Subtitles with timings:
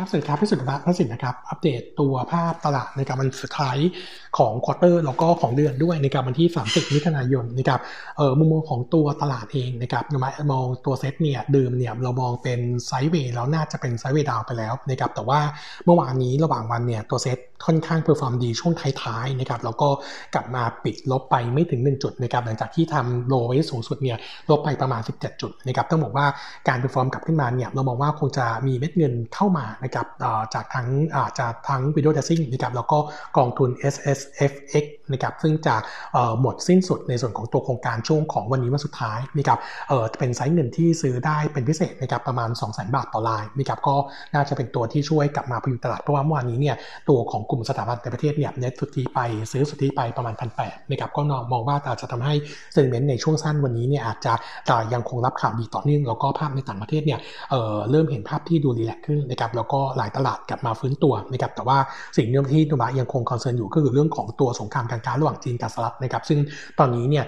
[0.00, 3.76] ครับสวัสดีครับพี่สุดรัตน์พระสินนะครับ อัปเดตตัวภาพตลาดในการวันสุดท้าย
[4.38, 7.80] ของ quarter แล้วก็ของเดือนด้วยในการวันที่ 30 มิถุนายนนะครับ
[8.16, 10.04] เออมุมมองของตัวตลาดเองนะครับ
[10.52, 15.40] มองตัวเซ็ตเนี่ยเดิมเนี่ยเรามองเป็น sideway แล้วน่าจะเป็น sideway down ไปแล้วนะครับแต่ว่า
[15.84, 18.72] เมื่อวานนี้ระหว่างวันเนี่ยตัวเซ็ตค่อนข้าง perform ดีช่วง
[19.02, 19.88] ท้ายๆนะครับแล้วก็
[20.34, 24.18] กลับมาปิดลบไปไม่ถึง 1 จุดนะครับหลังจากที่ทำ low ไว้สูงสุดเนี่ย
[24.50, 26.26] ลบไปประมาณ 17 จุดนะครับต้องบอกว่า
[26.68, 30.06] การ perform กลับขึ้นมาเนี่ยเรามองว่าคงจะมีเม็ดเงินเข้ามานะครับ
[30.54, 30.88] จากทั้ง
[31.40, 32.98] จากทั้ง window dressing นะครับแล้วก็
[33.36, 34.20] กองทุน S S
[34.50, 34.52] F
[34.82, 35.74] X นะครับซึ่งจะ
[36.40, 39.58] หมดสิ้นสุดในส่วนของตัวโครงการช่วงของวันนี้วันสุดท้ายนะครับ
[40.18, 43.94] เป็นไซส์เงินที่ซื้อได้เป็นพิเศษนะครับประมาณ 2 0 0 0 0 บาทต่อรายนะครับก็
[44.34, 46.76] น่าจะเป็นตัวที่ช่วยกลับมาพยุงตลาดเพราะว่าเมื่อวานนี้เนี่ย
[47.08, 49.20] ตัวของกลุ่มสถาบันในประเทศเนี่ยเน็ตสุทธิไป
[49.52, 51.20] ซื้อสุทธิไปประมาณพันแปดนะครับก็
[51.52, 52.34] มองว่าอาจจะทำให้
[52.72, 54.32] sentiment ในช่วงสั้นวันนี้เนี่ยอาจจะ
[54.92, 57.18] ยังคงรับข่าวดีต่อเนื่องแล้วก็ภาพในต่างประเทศเนี่ย
[57.50, 61.78] เริ่มเห็นภาพที่ดู relax ขึ้นนะครับแล้วก็หลายตลาดกลับมาฟื้นตัวนะครับแต่ว่า
[62.16, 66.38] สิ่งเดิมที่โนมูระยังคง concern อยู่ก็คือเรื่องของตัวสงครามการค้าระหว่างจีนกับสหรัฐนะครับซึ่ง
[66.78, 67.24] ตอนนี้เนี่ย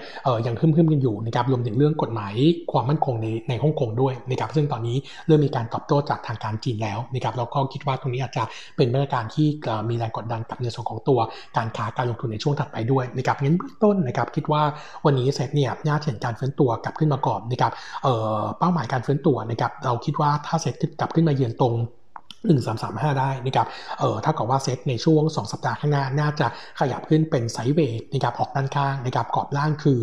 [0.47, 2.33] ยังขึ้นขึ้นกันอยู่นะครับรวมถึงเรื่องกฎหมาย
[2.71, 8.43] ความมั่นคงในในฮ่องกงด้วยนะครับซึ่งตอนนี้เริ่มมีการตอบโต้จากทางการจีนแล้วนะครับแล้วก็คิดว่าตรงนี้อาจจะ
[8.77, 9.47] เป็นมาตรการที่
[9.89, 11.19] มีแรงกดดันกับในส่วนของตัว
[11.57, 14.61] การค้าการลงทุนในช่วงถัดไปด้วยนะครับงั้นเบื้องต้นนะครับคิดว่า
[15.05, 17.71] วันนี้เซ็ตเนี่ยน่าจะเห็นการฟื้นตัวกลับขึ้นมาก่อนนะครับ
[18.03, 21.73] เเป้าหมายการฟื้นตัวนะครับเราคิดว่าถ้าเซ็ตกลับขึ้นมาเยือนตรง
[22.51, 23.67] 1335 ได้นะครับ
[23.99, 26.47] เออถ้ากับว่าเซตในช่วง 2 สัปดาห์ข้างหน้าน่าจะ
[26.79, 29.99] ขยับขึ้นเป็นไซด์เวย์นะครับออกด้านข้างนะครับกรอบล่างคือ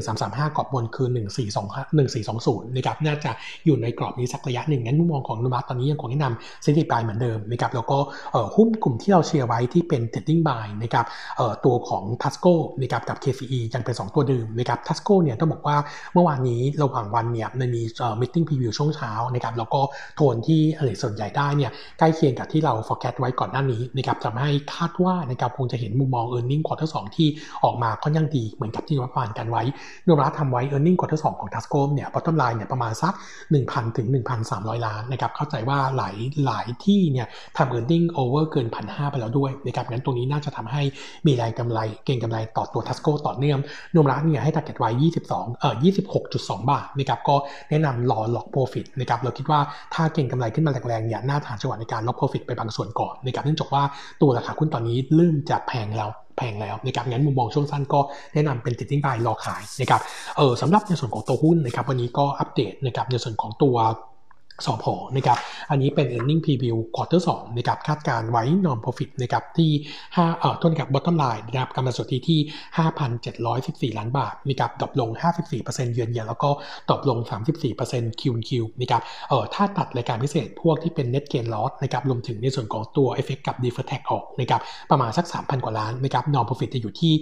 [0.00, 1.08] 1335 กรอบบนคือ
[1.56, 3.30] 1425 1420นะครับน่าจะ
[3.64, 7.98] อยู่ในกรอบนี้สักระยะหนึ่งงั้นมุมมองของนุมัตตอนนี้ยังคงแนะนำเซ็นติปายเหมือนเดิมนะครับแล้วก็
[8.56, 11.06] หุ้นกลุ่มที่เราเชียร์ไว้ที่เป็น trading buy นะครับ
[11.64, 15.76] ตัวของ TASCO นะครับกับ KCE ยังเป็น 2 ตัวเดิมนะครับ TASCO เนี่ยต้องบอกว่า
[16.14, 17.82] เมื่อวานนี้ระหว่างวันเนี่ยมันมี
[18.20, 19.80] meeting preview ช่วงเช้านะครับแล้วก็
[20.16, 27.28] โทนที่อะไรส่วนใหญ่ได้เนี่ยใกล้เคียงกับที่เรา forecast ไว้ก่อนหน้านี้นะครับทำให้คาดว่านะครับคงจะเห็นมุมมอง e a r n i n g ควอเตอร์สที่
[27.64, 33.14] ออกมาค่อนข้างดีเหมือนกับที่คาดการณ์กันไว้โนมูระทำไว้ earning quarter 2 ของ TASCO เนี่ย bottom line เนี่ยประมาณสัก
[33.54, 34.08] 1,000 ถึง
[34.46, 37.26] 1,300 ล้านนะครับเข้าใจว่าหลายหลายที่เนี่ย
[37.56, 40.82] ทำ e a r n i n g over เกินพันห้าไปแล้วด้วยนะครับงั้นตรงนี้น่าจะทำให้
[41.26, 44.90] มีแรงกำไรเก็งกำไรต่อตัว TASCO ต่อเนื่องโนมูระเนี่ยให้ target ไว้
[45.26, 45.74] 22 เอ่อ
[46.22, 47.36] 26.2 บาทนะครับก็
[47.70, 49.60] แนะนำรอ lock profit นะครับเราคิดว่า
[49.94, 53.82] ถ้าเก็งกำไรขึ้นมาแรงๆเนี่ยน่าหาจังหวะในการล็อก profit ไปบางส่วนก่อนนะครับเนื่องจากว่า
[54.20, 58.00] ตัวราคาหุ้นตอนนี้เริ่มจะแพงแล้วแพงแล้วนะครับงั้นมุมมองช่วงสั้นก็
[58.34, 60.00] แนะนำเป็น trading buy รอขายนะครับ
[60.36, 63.76] เออสำหรับในส่วนของตัวหุ้นนะครับวันนี้ก็อัปเดตนะครับในส่วนของตัว
[64.66, 65.38] สอพอนะครับ
[65.70, 69.70] อันนี้เป็น earning preview quarter 2นะครับ คาดการณ์ไว้ norm profit นะครับที่
[70.06, 72.40] 5เอ่อต้นกับ bottom line นะครับกำไรสุทธิที่
[73.92, 75.10] 5,714 ล้านบาทนะครับดรอปลง
[75.52, 76.50] 54%เยือนเยียแล้วก็
[76.88, 77.18] ดรอปลง
[77.70, 78.50] 34% Q Q
[78.80, 84.60] นะครับเอ่อถ้าตัดรายการพิเศษพวกที่เป็น net gain loss นะครับรวมถึงในส่วนของตัว FX กับ deferred tax ออกนะครับ
[84.90, 87.12] ประมาณสัก 3,000 กว่าล้านนะครับ non profit จะอยู่ที่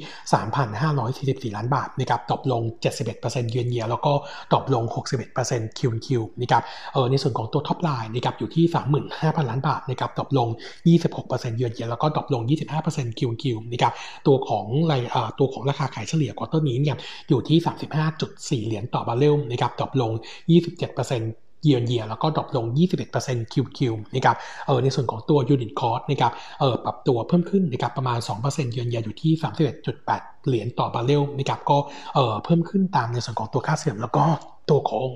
[0.94, 2.62] 3,544 ล้านบาทนะครับ drop ลง
[3.12, 4.12] 71% year on year แล้วก็
[4.52, 4.84] drop ลง
[5.37, 6.09] 61% Q Q
[6.41, 6.62] นะครับ
[6.93, 8.64] เอ่อในส่วน่วนของตัว top line นะครับอยู่ที่
[9.06, 10.48] 35,000 ล้านบาทนะครับ drop ลง
[11.02, 12.42] 26% year on year แล้วก็ drop ลง
[12.80, 13.92] 25% Q Q นะครับ
[14.26, 15.02] ตัวของราย
[15.38, 16.96] ตัวของราคาขายเฉลี่ย quarter นี้เนี่ย
[17.28, 17.58] อยู่ที่
[18.62, 20.12] 35.4 เหรียญต่อบาร์เรลนะครับ drop ลง
[20.50, 22.66] 27% year on year แล้วก็ drop ลง
[23.10, 29.32] 21% Q Q นะครับ เออในส่วนของตัว unit cost นะครับ เออปรับตัวเพิ่มขึ้นนะครับประมาณ 2%เยือนเยียอยู่ที่
[29.90, 31.78] 31.8 เหรียญต่อบาร์เรลนะครับ ก็
[32.14, 34.24] เออเพิ่มขึ้นตามในส่วนของตัวค่าเสื่อมแล้วก็
[34.70, 35.06] ตัวของ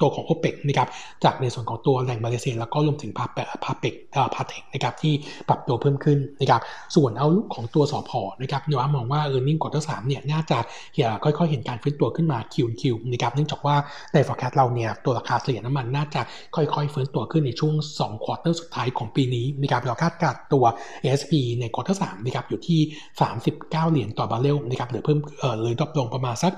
[0.00, 0.88] ตัวของ opex นะครับ
[1.24, 3.94] จากในส่วนของตัวแหล่งมาเลเซียแล้วก็รวมถึงพาเปพาเปก
[4.34, 5.14] Partex นะครับที่
[5.48, 6.60] ปรับตัวเพิ่มขึ้นนะครับ
[6.96, 10.58] ส่วน outlook ของตัวสอพอนะครับโนมูระมองว่า earning quarter สามเนี่ยน่าจะ
[11.24, 13.76] ค่อยๆ เห็นการฟื้นตัวขึ้นมา Q Q นะครับเนื่องจากว่า
[14.14, 16.20] ใน forecast เราเนี่ยตัวราคาเฉลี่ยน้ำมันน่าจะ
[16.56, 20.64] ค่อยๆฟื้นตัวขึ้นในช่วง2 quarter สุดท้ายของปีนี้นะครับเราคาดการณ์ตัว
[21.02, 22.80] ASP ใน quarter สามนะครับอยู่ที่
[23.20, 26.52] 39 เหรียญต่อบาร์เรลนะครับหรือเพิ่มเออเลย drop ลงประมาณสัก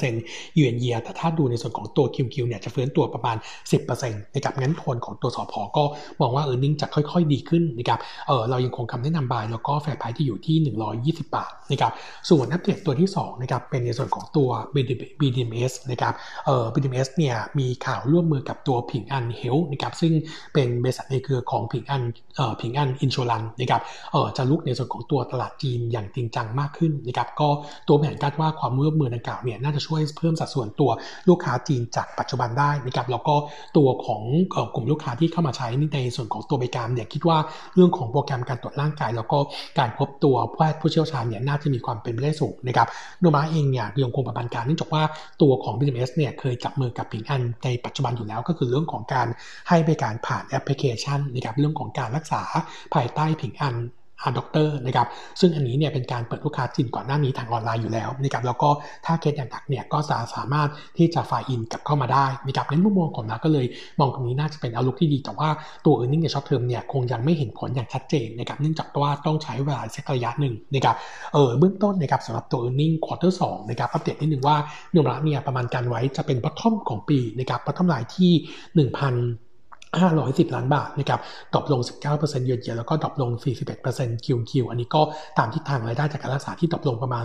[0.00, 3.36] 15%ยูเอ็นเยียแต่ถ้าดูในส่วนของตัว QQ เนี่ยจะฟื้นตัวประมาณ
[3.80, 5.84] 10%นะครับงั้นโทนของตัวสอพอก็
[6.20, 7.98] มองว่า earning จะค่อยๆ ดีขึ้นนะครับ
[8.28, 10.56] เออเรายังคงคำแนะนำ buy แล้วก็ fair price ที่อยู่ที่
[11.22, 11.92] 120 บาทนะครับ
[12.30, 14.48] ส่วนอัปเดตตัวที่2นะครับเป็นในส่วนของตัว
[15.20, 16.14] BDMs นะครับ
[16.46, 20.12] เออ BDMs เนี่ยมีข่าวร่วมมือกับตัวผิงอันเฮลนะครับซึ่ง
[20.54, 22.02] เป็นบริษัทในเครือของผิงอัน
[22.36, 23.82] เออผิงอันอินชัวรันนะครับ
[24.12, 27.48] เออจะลุกในส่วนของตัวตลาดจีนอย่างจริงจังมากขึ้นนะครับก็
[27.88, 30.90] ตัวแผนคาดว่าความร่วมมือในกล่าวเนี่ยน่าจะช่วยเพิ่มสัดส่วนตัว
[31.28, 33.34] ลูกค้าจีนจากปัจจุบันได้นะครับแล้วก็
[33.76, 34.22] ตัวของ
[34.74, 37.38] กลุ่มลูกค้าที่เข้ามาใช้ในส่วนของตัวบริการเนี่ยคิดว่า
[37.74, 39.38] เรื่องของโปรแกรมการตรวจร่างกาย แล้วก็
[39.78, 42.88] การพบตัวแพทย์ผู้เชี่ยวชาญเนี่ยน่าจะมีความเป็นไปได้สูงนะครับ
[43.20, 45.02] โนมูระเองเนี่ยยังคงประมาณการเนื่องจากว่า
[45.42, 49.26] ตัวของ BDMS เนี่ยเคยจับมือกับผิงอันในปัจจุบันอยู่แล้วก็คือเรื่องของการ
[49.68, 52.42] ให้บริการผ่านแอปพลิเคชันนะครับเรื่องของการรักษา
[52.94, 53.76] ภายใต้ Ping An
[54.22, 55.06] Good Doctor นะครับ
[55.40, 58.70] ซึ่งอันนี้เนี่ยเป็นการเปิดลูกค้าจีนก่อนหน้านี้ทางออนไลน์อยู่แล้วนะครับแล้วก็
[59.06, 60.68] ถ้าเคสอย่างหนักเนี่ยก็สาสามารถ
[60.98, 63.66] ที่จะ fly in กับเข้ามาได้นะครับงั้นมุมมองของเราก็เลย
[63.98, 65.48] มองตรงนี้น่าจะเป็น outlook ที่ดี แต่ว่า
[65.84, 70.96] ตัว e a r n i n g ใน short term เนี่ยคงยังไม่เห็นผลอย่างชัดเจนนะครับเนื่องจากว่าต้องใช้เวลาสักระยะหนึ่งนะครับ
[71.32, 74.56] เออเบื้องต้นนะครับสำหรับตัว e a r n i n g ควอเตอร์สองนะครับอัปเดตนิดนึงว่า
[74.90, 78.32] โนมูระเนี่ยประมาณการไว้จะเป็น bottom ของปีนะครับ bottom line ที่
[78.74, 79.49] 1,000
[79.98, 81.20] 510 ล้านบาทนะครับ
[81.52, 81.80] drop ลง
[82.12, 83.30] 19% year on year แล้วก็ drop ลง
[83.78, 85.02] 41% Q Q อันนี้ก็
[85.38, 87.24] ตามทิศทางรายได้จากการรักษาที่ drop ลงประมาณ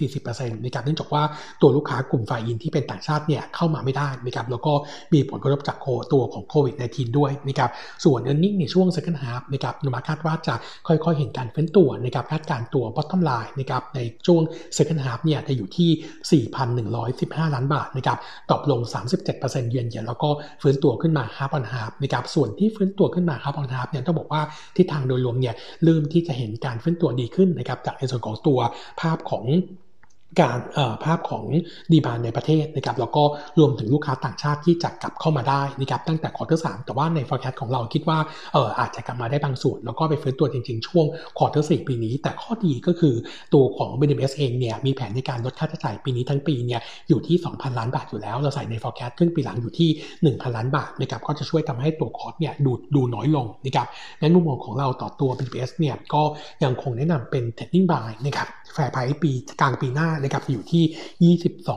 [0.00, 1.22] 30-40%นะครับเนื่องจากว่า
[1.62, 4.72] ตัวลูกค้ากลุ่ม fly in ที่เป็นต่างชาติเนี่ยเข้ามาไม่ได้นะครับแล้วก็
[5.12, 7.70] มีผลกระทบจากโคตัวของโควิด -19 ด้วยนะครับ
[8.04, 10.54] ส่วน e a r n i n g ในช่วง second half นะครับโนมูระคาดว่าจะ
[10.88, 14.42] ค่อยๆ เห็นการฟื้นตัวนะครับคาดการณ์ตัว bottom line นะครับในช่วง
[14.78, 18.18] second half เนี่ยจะอยู่ที่ 4,115 ล้านบาทนะครับ
[18.50, 18.80] drop ลง
[19.26, 20.28] 37% year on year แล้วก็
[20.62, 24.42] ฟื้นตัวขึ้นมา half on half นะครับส่วนที่ฟื้นตัวขึ้นมาครับออนทาร์เนี่ยต้องบอกว่า
[24.76, 25.54] ทิศทางโดยรวมเนี่ย
[25.84, 28.58] เริ่มที่จะเห็นการฟื้นตัวดีขึ้นนะครับจากในส่วนของตัว
[29.00, 29.44] ภาพของ
[30.40, 30.56] การ
[31.04, 31.44] ภาพของ
[31.92, 33.24] demand ในประเทศนะครับแล้วก็
[33.58, 38.18] รวมถึงลูกค้าต่างชาติที่จะกลับเข้ามาได้นะครับตั้งแต่ quarter สามแต่ว่าใน forecast ของเราคิดว่า
[38.52, 41.06] เอออาจจะกลับมาได้บางส่วน แล้วก็ไปฟื้นตัวจริงๆ ช่วง
[41.38, 43.14] quarter สี่ปีนี้ แต่ข้อดีก็คือ
[43.54, 49.90] ตัวของ BDMS เองเนี่ยมีแผนในการลดค่าใช้จ่ายปีนี้ทั้งปีเนี่ยอยู่ที่ 2,000 ล้านบาทอยู่แล้ว เราใส่ใน forecast ครึ่งปีหลังอยู่ที่
[50.36, 53.86] 1,000 ล้านบาทนะครับก็จะช่วยทำให้ตัว cost เนี่ยดูดูน้อยลงนะครับ
[54.20, 56.22] งั้นมุมมองของเราต่อตัว BDMS เนี่ยก็
[56.64, 61.36] ยังคงแนะนำเป็น trading buy นะครับ fair price ปีกลางปีหน้านะครับอยู่ที่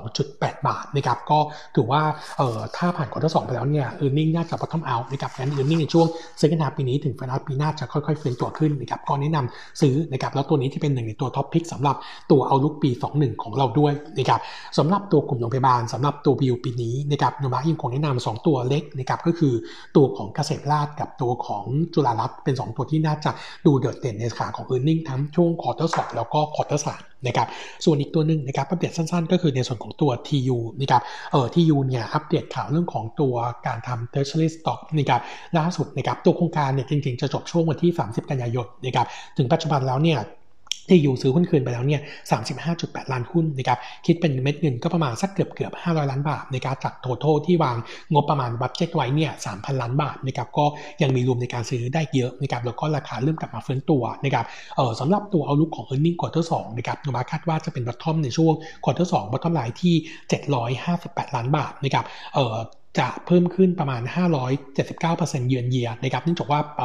[0.10, 1.40] 22.8 บาทนะครับก็
[1.76, 2.02] ถือว่า
[2.38, 6.08] เอ่อถ้าผ่าน quarter สองไปแล้วเนี่ย earning น่าจะ bottom out นะครับงั้น earning ในช่วง
[6.38, 11.96] second half ปีนี้ถึงไฟนอลปีหน้าจะค่อยๆฟื้นตัวขึ้นนะครับก็แนะนำซื้อนะครับแล้วตัวนี้ที่เป็นหนึ่งในตัว top pick สำหรับ
[12.32, 14.40] ตัว outlook ปี 21 ของเราด้วยนะครับ
[14.78, 19.54] สำหรับตัวกลุ่มโรงพยาบาลสำหรับตัวบิวปีนี้นะครับโนมูระยังคงแนะนำ2ตัวเล็กนะครับก็คือ
[19.96, 21.64] ตัวของเกษมราษฎร์กับตัวของ
[21.94, 23.32] จุฬารัตน์เป็น 2 ตัวที่น่าจะ
[23.66, 27.48] ดูเดือดเด่นในขาของ earning ทั้งช่วง quarter สองแล้วก็ quarter สามนะครับ
[27.86, 33.36] ส่วนอีกตัวหนึ่งนะครับอัปเดตสั้นๆ ก็คือในส่วนของตัว TU นะครับเอ่อ TU เนี่ยอัปเดตข่าวเรื่องของตัว
[33.68, 35.22] การทำ tertiary Stock นะครับ
[35.58, 40.20] ล่าสุดนะครับตัวโครงการเนี่ยจริงๆจะจบช่วงวันที่ 30 กันยายนนะครับถึงปัจจุบันแล้วเนี่ย
[40.88, 42.02] ที่อยู่ซื้อหุ้นคืนไปแล้วเนี่ย
[42.56, 47.76] 35.8 ล้านหุ้นนะครับคิดเป็นเม็ดเงินก็ประมาณสักเกือบเกือบ 500 ล้านบาทในการจัดโทโทที่วาง
[48.14, 50.66] งบประมาณบัตเจ็ตไว้เนี่ย 3,000 ล้านบาทนะครับก็
[51.02, 54.46] ยังมีรวมในการซื้อได้เยอะนะครับแล้วก็ราคาเริ่มกลับมาฟื้นตัวนะครับ
[54.78, 58.54] เออสำหรับตัวเอาลุกของ e a r n i n g ควอเตอร์สนะครับนมาคาดว่าจะเป็นบัตทอมในช่วง
[58.84, 59.96] ควอเตอร์สองบัตทอมไลน์ที่
[60.66, 62.06] 758 ล้านบาทนะครับ
[62.36, 62.56] เออ
[63.00, 64.02] จะเพิ่มขึ้นประมาณ
[64.76, 66.82] 579%เยือนเยียนะครับเนื่องจากว่าเอ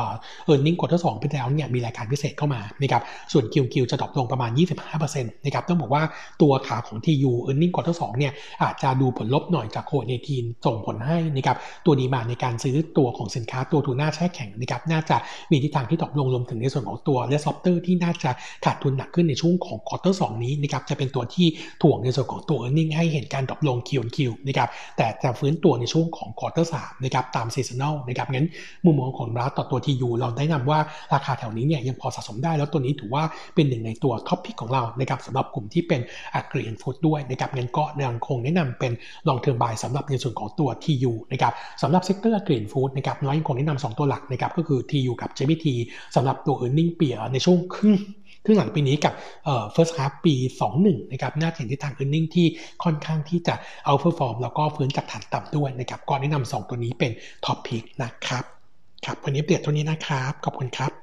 [0.53, 3.03] อร์เน็งกดที่สองไปแล้วเนี่ยมีรายการพิเศษเข้ามานะครับ
[3.33, 4.51] ส่วน QQ จะดรอปลงประมาณ
[4.95, 6.03] 25%นะครับต้องบอกว่า
[6.43, 8.33] ตัวขาของ TU e a r n i n g กดที่สองเนี่ย
[8.63, 11.57] อาจจะดูผลลบหน่อยจากโควิดในทีนส่งผลให้นะครับ
[11.87, 15.17] ตัวดีมาในการซื้อตัวของสินค้าตัวทูน่าแช่แข็งนะครับน่าจะ
[15.51, 18.31] มีทิศทางที่ drop ลงรวมถึงในส่วนของตัว Red Lobster ที่น่าจะ
[18.65, 21.47] ขาดทุนหนักขึ้นในช่วงของ quarter สองนี้นะครับจะเป็นตัวที่
[21.83, 28.49] ถ่วงในส่วนของตัว e a r n i n g ให้เห็นการดรอปลง Q&Q นะครับแต่จะฟื้นตัวในช่วงของ quarter สามนะครับตาม seasonal นะครับงั้น
[28.85, 30.79] มุมมองของเราต่อตัว TU เราแนะนำว่า
[31.15, 33.25] ราคาแถวนี้เนี่ยยังพอสะสมได้ แล้วตัวนี้ถือว่า
[33.55, 36.01] เป็นหนึ่งในตัว top pick ของเรานะครับสำหรับกลุ่มที่เป็น
[36.35, 38.93] agri and food ด้วยนะครับงั้นก็ยังคงแนะนำเป็น
[39.29, 41.53] long-term buy สำหรับในส่วนของตัว TU นะครับ
[41.83, 45.67] สำหรับ sector agri and food นะครับเรายังคงแนะนำสองตัวหลักนะครับก็คือ TU กับ GFPT
[46.17, 47.97] สำหรับตัว e a r n i n g เปียในช่วงครึ่ง
[48.45, 49.13] ครึ่งหลังปีนี้กับ
[49.45, 50.35] เอ่อ first half ปี
[50.75, 52.47] 21 นะครับ น่าจะเห็นทิศทาง earning ที่
[52.85, 53.55] ค่อนข้างที่จะ
[53.87, 57.11] เอาเ e อร์ฟอร์มแล้วก็ฟื้นจากฐานต่ำด้วยนะครับก็แนะนำ2ตัวนี้เป็น
[57.45, 58.45] top pick นะครับ
[59.05, 61.02] ครับวันนี้เพียงเท่านี้นะครับ ขอบคุณครับ